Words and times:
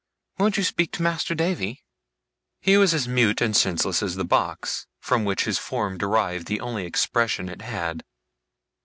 Won't 0.39 0.57
you 0.57 0.63
speak 0.63 0.93
to 0.93 1.03
Master 1.03 1.35
Davy?' 1.35 1.83
He 2.59 2.75
was 2.75 2.91
as 2.91 3.07
mute 3.07 3.39
and 3.39 3.55
senseless 3.55 4.01
as 4.01 4.15
the 4.15 4.25
box, 4.25 4.87
from 4.99 5.25
which 5.25 5.43
his 5.43 5.59
form 5.59 5.99
derived 5.99 6.47
the 6.47 6.59
only 6.59 6.85
expression 6.87 7.47
it 7.47 7.61
had. 7.61 8.03